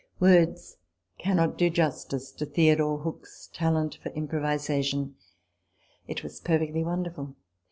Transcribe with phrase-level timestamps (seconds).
[0.19, 0.77] Words
[1.19, 5.13] cannot do justice to Theodore Hook's talent for improvisation:
[6.07, 7.35] it was perfectly wonder ful.